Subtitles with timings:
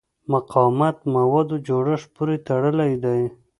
[0.31, 3.21] مقاومت د موادو جوړښت پورې تړلی دی.